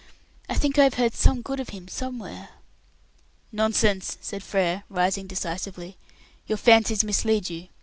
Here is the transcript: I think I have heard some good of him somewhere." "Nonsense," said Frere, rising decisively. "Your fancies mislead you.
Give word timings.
I 0.49 0.55
think 0.55 0.79
I 0.79 0.83
have 0.85 0.95
heard 0.95 1.13
some 1.13 1.43
good 1.43 1.59
of 1.59 1.69
him 1.69 1.87
somewhere." 1.87 2.49
"Nonsense," 3.51 4.17
said 4.19 4.41
Frere, 4.41 4.83
rising 4.89 5.27
decisively. 5.27 5.95
"Your 6.47 6.57
fancies 6.57 7.03
mislead 7.03 7.51
you. 7.51 7.67